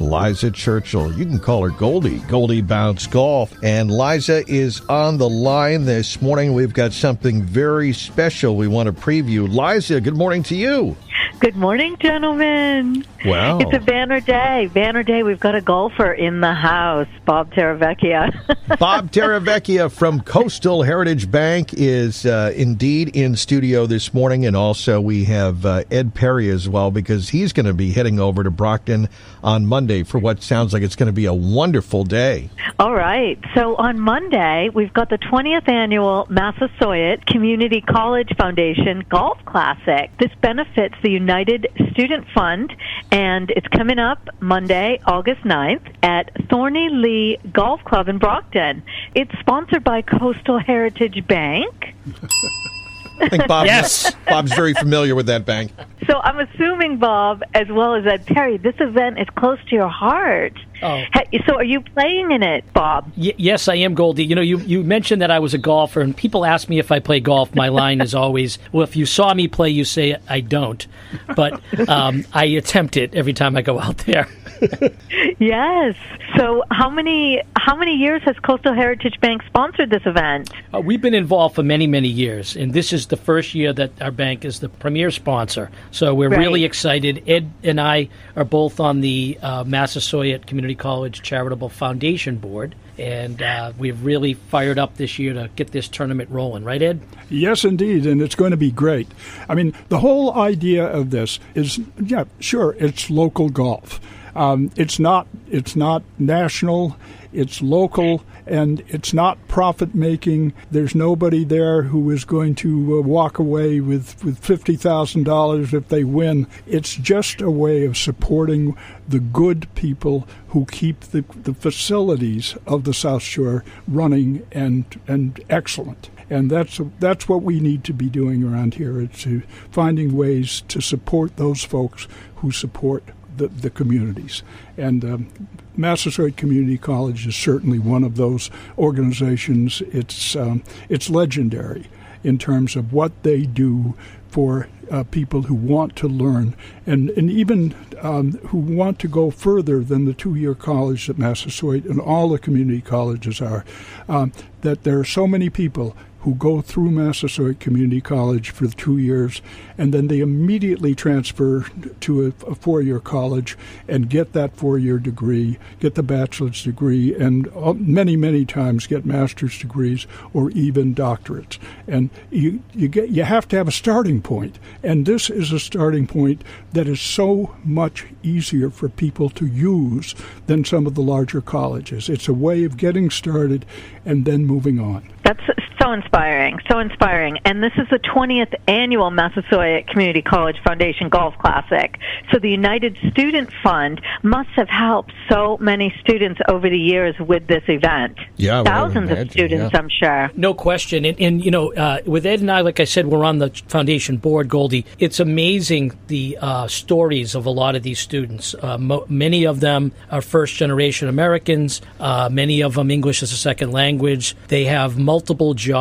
[0.00, 1.12] Liza Churchill.
[1.12, 3.54] You can call her Goldie, Goldie Bounce Golf.
[3.62, 6.54] And Liza is on the line this morning.
[6.54, 9.48] We've got something very special we want to preview.
[9.48, 10.96] Liza, good morning to you.
[11.38, 13.04] Good morning, gentlemen.
[13.26, 13.58] Wow.
[13.58, 14.70] It's a banner day.
[14.72, 15.22] Banner day.
[15.22, 18.32] We've got a golfer in the house, Bob Terravecchia.
[18.78, 24.46] Bob Terravecchia from Coastal Heritage Bank is uh, indeed in studio this morning.
[24.46, 28.18] And also, we have uh, Ed Perry as well, because he's going to be heading
[28.18, 29.08] over to Brockton
[29.44, 32.48] on Monday for what sounds like it's going to be a wonderful day.
[32.78, 33.38] All right.
[33.54, 40.10] So on Monday, we've got the 20th annual Massasoit Community College Foundation Golf Classic.
[40.18, 42.72] This benefits the United Student Fund,
[43.10, 48.80] and it's coming up Monday, August 9th at Thorny Lea Golf Club in Brockton.
[49.16, 51.96] It's sponsored by Coastal Heritage Bank.
[53.20, 54.14] I think Bob, yes.
[54.28, 55.72] Bob's very familiar with that bank.
[56.06, 59.88] So I'm assuming, Bob, as well as Ed Perry, this event is close to your
[59.88, 60.52] heart.
[60.82, 61.02] Oh.
[61.46, 63.10] So are you playing in it, Bob?
[63.16, 64.24] Y- yes, I am, Goldie.
[64.24, 66.92] You know, you, you mentioned that I was a golfer, and people ask me if
[66.92, 67.54] I play golf.
[67.54, 70.86] My line is always, well, if you saw me play, you say I don't.
[71.34, 74.28] But um, I attempt it every time I go out there.
[75.38, 75.94] yes.
[76.36, 80.50] So how many how many years has Coastal Heritage Bank sponsored this event?
[80.74, 83.90] Uh, we've been involved for many many years, and this is the first year that
[84.00, 85.70] our bank is the premier sponsor.
[85.96, 86.40] So we're right.
[86.40, 87.22] really excited.
[87.26, 93.40] Ed and I are both on the uh, Massasoit Community College Charitable Foundation Board and
[93.42, 97.00] uh, we've really fired up this year to get this tournament rolling, right, Ed?
[97.28, 99.08] Yes, indeed, and it's going to be great.
[99.48, 104.00] I mean, the whole idea of this is, yeah, sure, it's local golf.
[104.36, 105.26] Um, it's not.
[105.48, 106.96] It's not national.
[107.32, 110.52] It's local, and it's not profit making.
[110.70, 115.72] There's nobody there who is going to uh, walk away with with fifty thousand dollars
[115.72, 116.46] if they win.
[116.66, 118.76] It's just a way of supporting
[119.08, 125.42] the good people who keep the, the facilities of the South Shore running and and
[125.48, 129.00] excellent and that's that's what we need to be doing around here.
[129.00, 129.26] It's
[129.70, 133.04] finding ways to support those folks who support
[133.36, 134.42] the, the communities.
[134.76, 135.28] And um,
[135.76, 139.82] Massasoit Community College is certainly one of those organizations.
[139.92, 141.86] It's um, it's legendary
[142.24, 143.94] in terms of what they do
[144.28, 146.54] for uh, people who want to learn
[146.86, 151.18] and, and even um, who want to go further than the two year college that
[151.18, 153.64] Massasoit and all the community colleges are.
[154.08, 154.32] Um,
[154.62, 159.40] that there are so many people who go through Massasoit Community College for two years,
[159.78, 161.66] and then they immediately transfer
[162.00, 163.56] to a, a four year college
[163.86, 168.86] and get that four year degree, get the bachelor's degree, and uh, many, many times
[168.86, 171.58] get master's degrees or even doctorates.
[171.86, 175.60] And you, you, get, you have to have a starting point, and this is a
[175.60, 180.14] starting point that is so much easier for people to use
[180.46, 182.08] than some of the larger colleges.
[182.08, 183.64] It's a way of getting started
[184.04, 185.08] and then moving on.
[185.24, 185.40] That's
[185.86, 187.38] so inspiring, so inspiring.
[187.44, 191.96] And this is the 20th annual Massasoit Community College Foundation Golf Classic.
[192.32, 197.46] So the United Student Fund must have helped so many students over the years with
[197.46, 198.18] this event.
[198.36, 199.78] Yeah, thousands imagine, of students, yeah.
[199.78, 200.30] I'm sure.
[200.36, 201.04] No question.
[201.04, 203.50] And, and you know, uh, with Ed and I, like I said, we're on the
[203.68, 204.84] foundation board, Goldie.
[204.98, 208.54] It's amazing the uh, stories of a lot of these students.
[208.60, 211.80] Uh, mo- many of them are first generation Americans.
[212.00, 214.34] Uh, many of them English as a second language.
[214.48, 215.75] They have multiple jobs.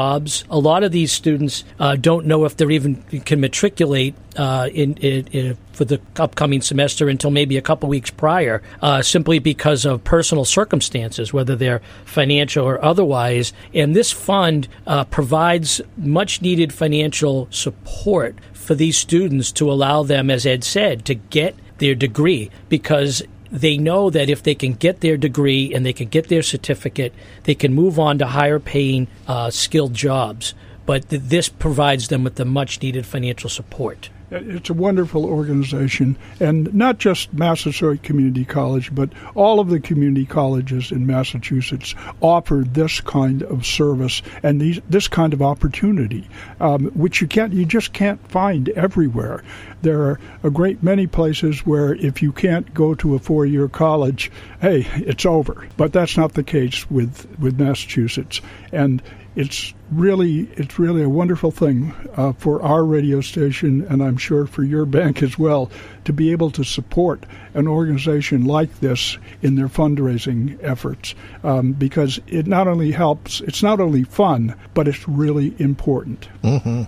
[0.49, 4.95] A lot of these students uh, don't know if they're even can matriculate uh, in,
[4.97, 9.85] in, in, for the upcoming semester until maybe a couple weeks prior, uh, simply because
[9.85, 13.53] of personal circumstances, whether they're financial or otherwise.
[13.73, 20.29] And this fund uh, provides much needed financial support for these students to allow them,
[20.29, 23.23] as Ed said, to get their degree because
[23.61, 27.13] they know that if they can get their degree and they can get their certificate,
[27.43, 30.53] they can move on to higher paying uh, skilled jobs.
[30.85, 34.09] But th- this provides them with the much needed financial support.
[34.31, 40.25] It's a wonderful organization, and not just Massasoit Community College, but all of the community
[40.25, 46.27] colleges in Massachusetts offer this kind of service and these, this kind of opportunity,
[46.59, 49.43] um, which you can't, you just can't find everywhere.
[49.83, 54.31] There are a great many places where if you can't go to a four-year college,
[54.59, 55.67] hey, it's over.
[55.77, 58.41] But that's not the case with with Massachusetts,
[58.71, 59.03] and
[59.35, 64.45] it's really, it's really a wonderful thing uh, for our radio station, and I'm sure
[64.45, 65.69] for your bank as well,
[66.05, 72.19] to be able to support an organization like this in their fundraising efforts, um, because
[72.27, 76.27] it not only helps, it's not only fun, but it's really important.
[76.43, 76.83] Mm-hmm.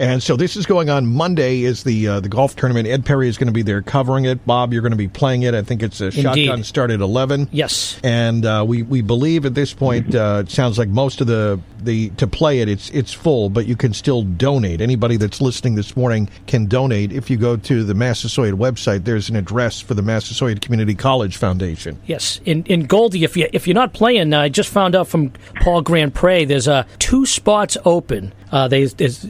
[0.00, 1.62] And so this is going on Monday.
[1.62, 2.88] Is the uh, the golf tournament?
[2.88, 4.44] Ed Perry is going to be there covering it.
[4.44, 5.54] Bob, you're going to be playing it.
[5.54, 6.22] I think it's a Indeed.
[6.22, 7.48] shotgun start at eleven.
[7.52, 11.26] Yes, and uh, we we believe at this point uh, it sounds like most of
[11.26, 14.80] the the to play it it's it's full, but you can still donate.
[14.80, 19.04] Anybody that's listening this morning can donate if you go to the Massasoit website.
[19.04, 21.98] There's an address for the Massasoit Community College Foundation.
[22.06, 25.32] Yes, in in Goldie, if you if you're not playing, I just found out from
[25.62, 28.32] Paul Grand Pré, there's uh, two spots open.
[28.50, 28.80] Uh, they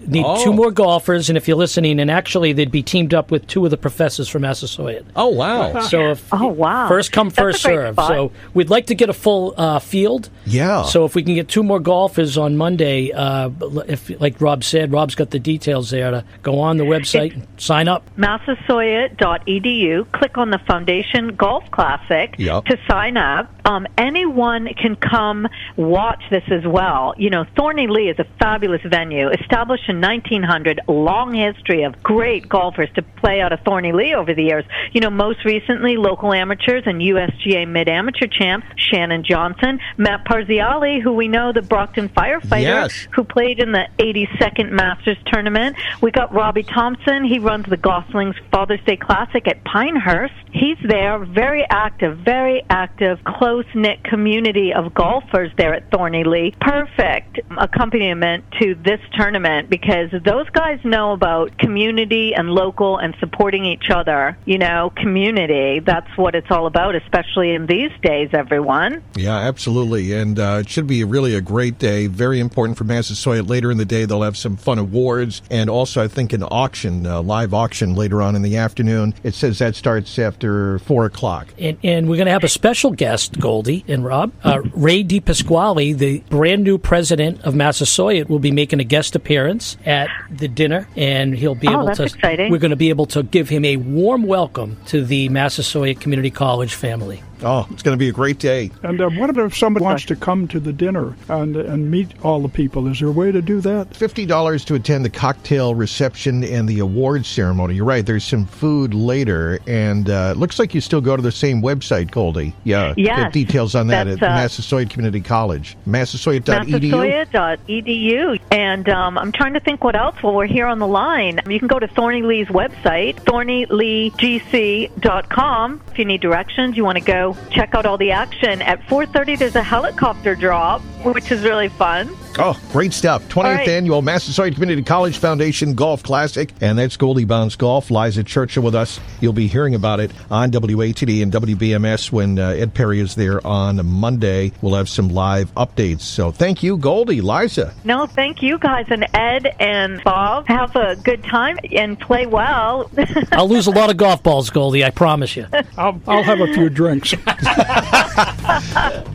[0.07, 0.43] need Oh.
[0.45, 3.65] two more golfers, and if you're listening, and actually they'd be teamed up with two
[3.65, 5.05] of the professors from Massasoit.
[5.17, 5.81] Oh wow!
[5.81, 6.89] So if Oh, wow.
[6.89, 7.95] first come, first great serve.
[7.95, 8.09] spot.
[8.09, 10.29] So we'd like to get a full uh, field.
[10.47, 10.83] Yeah.
[10.85, 13.51] So if we can get two more golfers on Monday, uh,
[13.89, 17.47] if like Rob said, Rob's got the details there to go on the website and
[17.57, 18.05] sign up.
[18.17, 20.11] Massasoit.edu.
[20.13, 22.65] Click on the Foundation Golf Classic Yep.
[22.67, 23.53] to sign up.
[23.65, 27.15] Um, anyone can come watch this as well.
[27.17, 30.81] You know, Thorny Lea is a fabulous venue, established in 1900.
[30.89, 34.65] Long history of great golfers to play out of Thorny Lea over the years.
[34.93, 41.01] You know, most recently local amateurs and USGA mid amateur champs Shannon Johnson, Matt Parziali,
[41.03, 43.09] who we know the Brockton firefighter, Yes.
[43.13, 45.77] who played in the 82nd Masters tournament.
[46.01, 47.25] We got Robbie Thompson.
[47.25, 50.35] He runs the Goslings Father's Day Classic at Pinehurst.
[50.53, 56.55] He's there, very active, very active, close knit community of golfers there at Thorny Lea.
[56.61, 63.65] Perfect accompaniment to this tournament because those guys know about community and local and supporting
[63.65, 64.37] each other.
[64.45, 65.81] You know, community.
[65.81, 69.03] That's what it's all about, especially in these days, everyone.
[69.17, 70.13] Yeah, absolutely.
[70.13, 72.07] And uh, it should be really a great day.
[72.07, 73.47] Very important for Massasoit.
[73.47, 77.07] Later in the day, they'll have some fun awards and also, I think, an auction,
[77.07, 79.15] a live auction later on in the afternoon.
[79.23, 81.49] It says that starts after 4 o'clock.
[81.59, 84.33] And, and we're going to have a special guest, Goldie and Rob.
[84.43, 89.77] Uh, Ray DiPasquale, the brand new president of Massasoit, will be making a guest appearance
[89.87, 92.05] at the dinner, and he'll be Oh, able that's to.
[92.05, 92.51] exciting.
[92.51, 96.31] We're going to be able to give him a warm welcome to the Massasoit Community
[96.31, 97.23] College family.
[97.43, 98.71] Oh, it's going to be a great day.
[98.83, 102.41] And uh, what if somebody wants to come to the dinner and and meet all
[102.41, 102.87] the people?
[102.89, 103.91] Is there a way to do that?
[103.91, 107.75] $50 to attend the cocktail reception and the awards ceremony.
[107.75, 111.23] You're right, there's some food later, and uh, it looks like you still go to
[111.23, 112.55] the same website, Goldie.
[112.65, 115.77] Yeah, Yes, get details on that that's, at uh, Massasoit Community College.
[115.87, 116.91] Massasoit.edu.
[116.91, 118.41] Massasoit.edu.
[118.51, 121.41] And um, I'm trying to think what else while we're here on the line.
[121.49, 125.81] You can go to Thorny Lea's website, thornyleegc.com.
[125.91, 128.63] If you need directions, you want to go check out all the action.
[128.63, 132.11] At 4.30, there's a helicopter drop, which is really fun.
[132.41, 133.29] Oh, great stuff.
[133.29, 133.69] 20th All right.
[133.69, 136.53] annual Massasoit Community College Foundation Golf Classic.
[136.61, 137.91] And that's Goldie Bounds Golf.
[137.91, 139.01] Liza Churchill with us.
[139.21, 143.45] You'll be hearing about it on WATD and WBMS when uh, Ed Perry is there
[143.45, 144.53] on Monday.
[144.63, 146.03] We'll have some live updates.
[146.03, 147.21] So thank you, Goldie.
[147.21, 147.75] Liza.
[147.83, 148.87] No, thank you guys.
[148.89, 152.89] And Ed and Bob, have a good time and play well.
[153.33, 155.47] I'll lose a lot of golf balls, Goldie, I promise you.
[155.77, 157.15] I'll, I'll have a few drinks.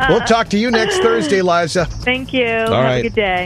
[0.10, 1.73] We'll talk to you next Thursday, Liza.
[1.82, 2.46] Thank you.
[2.46, 2.98] have right.
[2.98, 3.42] a good day.